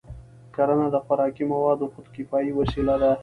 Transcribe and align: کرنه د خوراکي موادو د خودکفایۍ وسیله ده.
کرنه 0.55 0.87
د 0.93 0.97
خوراکي 1.05 1.43
موادو 1.51 1.85
د 1.89 1.91
خودکفایۍ 1.93 2.51
وسیله 2.59 2.95
ده. 3.01 3.11